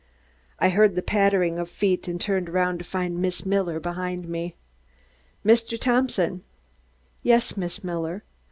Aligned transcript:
I 0.57 0.69
heard 0.69 0.95
the 0.95 1.03
pattering 1.03 1.59
of 1.59 1.69
feet 1.69 2.07
and 2.07 2.19
turned 2.19 2.47
to 2.47 2.83
find 2.83 3.19
Miss 3.19 3.45
Miller 3.45 3.79
behind 3.79 4.27
me. 4.27 4.55
"Mr. 5.45 5.79
Thompson." 5.79 6.43
"Yes, 7.21 7.55
Miss 7.55 7.83
Miller." 7.83 8.23